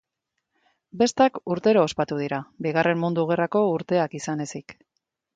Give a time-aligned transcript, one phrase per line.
[1.01, 4.75] Bestak urtero ospatu dira, Bigarren Mundu Gerrako urteak izan ezik.